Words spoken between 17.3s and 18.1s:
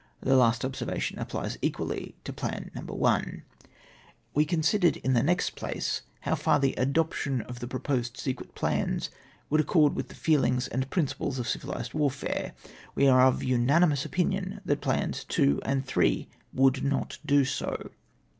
so.